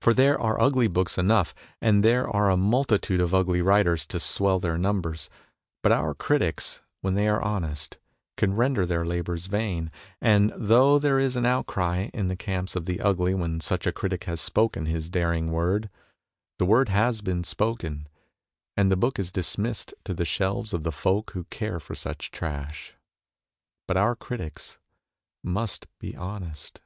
[0.00, 4.18] For there are ugly books enough, and there are a multitude of ugly writers to
[4.18, 5.28] swell their numbers,
[5.82, 7.98] but our critics, when they are honest,
[8.38, 12.36] can render their labours vain; and though there is an 24 MONOLOGUES outcry in the
[12.36, 15.90] camps of the ugly when such a critic has spoken his daring word,
[16.58, 18.06] the word has been spoken,
[18.78, 22.30] and the book is dismissed to the shelves of the folk who care for such
[22.30, 22.94] trash.
[23.86, 24.78] But our critics
[25.44, 26.80] must be honest.